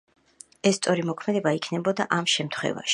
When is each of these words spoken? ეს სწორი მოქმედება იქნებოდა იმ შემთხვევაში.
ეს 0.69 0.77
სწორი 0.81 1.05
მოქმედება 1.11 1.55
იქნებოდა 1.59 2.09
იმ 2.21 2.29
შემთხვევაში. 2.39 2.89